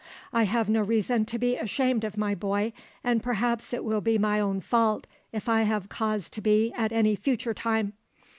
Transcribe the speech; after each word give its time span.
"I 0.33 0.45
have 0.45 0.67
no 0.67 0.81
reason 0.81 1.25
to 1.25 1.37
be 1.37 1.57
ashamed 1.57 2.03
of 2.03 2.17
my 2.17 2.33
boy, 2.33 2.73
and 3.03 3.21
perhaps 3.21 3.71
it 3.71 3.83
will 3.83 4.01
be 4.01 4.17
my 4.17 4.39
own 4.39 4.59
fault 4.59 5.05
if 5.31 5.47
I 5.47 5.61
have 5.61 5.89
cause 5.89 6.27
to 6.31 6.41
be 6.41 6.73
at 6.75 6.91
any 6.91 7.15
future 7.15 7.53
time. 7.53 7.93